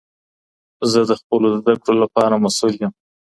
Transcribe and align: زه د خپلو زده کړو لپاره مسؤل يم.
زه 0.91 0.99
د 1.09 1.11
خپلو 1.21 1.47
زده 1.57 1.73
کړو 1.81 1.95
لپاره 2.03 2.41
مسؤل 2.43 2.73
يم. 2.81 2.93